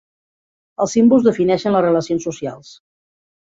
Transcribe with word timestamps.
Els 0.85 0.95
símbols 0.97 1.27
defineixen 1.29 1.77
les 1.77 1.87
relacions 1.89 2.29
socials. 2.31 2.75